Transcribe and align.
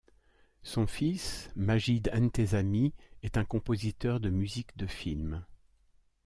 Son 0.63 0.87
fils, 0.87 1.51
Majid 1.55 2.01
Entezami 2.11 2.91
est 3.21 3.37
un 3.37 3.45
compositeur 3.45 4.19
de 4.19 4.31
musique 4.31 4.75
de 4.75 4.87
films. 4.87 5.45